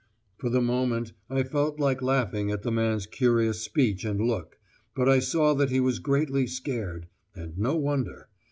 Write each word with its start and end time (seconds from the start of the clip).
For 0.39 0.49
the 0.49 0.63
moment 0.63 1.13
I 1.29 1.43
felt 1.43 1.79
like 1.79 2.01
laughing 2.01 2.49
at 2.49 2.63
the 2.63 2.71
man's 2.71 3.05
curious 3.05 3.61
speech 3.63 4.03
and 4.03 4.19
look, 4.19 4.57
but 4.95 5.07
I 5.07 5.19
saw 5.19 5.53
that 5.53 5.69
he 5.69 5.79
was 5.79 5.99
greatly 5.99 6.47
scared: 6.47 7.05
and 7.35 7.55
no 7.55 7.75
wonder. 7.75 8.27